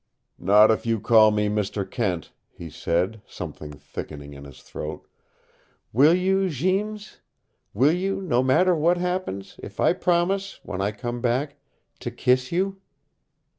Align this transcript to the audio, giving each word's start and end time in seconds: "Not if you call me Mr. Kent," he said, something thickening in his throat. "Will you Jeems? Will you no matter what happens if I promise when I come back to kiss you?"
"Not 0.39 0.71
if 0.71 0.83
you 0.87 0.99
call 0.99 1.29
me 1.29 1.47
Mr. 1.47 1.87
Kent," 1.87 2.31
he 2.49 2.71
said, 2.71 3.21
something 3.27 3.73
thickening 3.73 4.33
in 4.33 4.45
his 4.45 4.63
throat. 4.63 5.05
"Will 5.93 6.15
you 6.15 6.49
Jeems? 6.49 7.19
Will 7.75 7.91
you 7.91 8.19
no 8.19 8.41
matter 8.41 8.73
what 8.73 8.97
happens 8.97 9.59
if 9.61 9.79
I 9.79 9.93
promise 9.93 10.59
when 10.63 10.81
I 10.81 10.91
come 10.91 11.21
back 11.21 11.57
to 11.99 12.09
kiss 12.09 12.51
you?" 12.51 12.77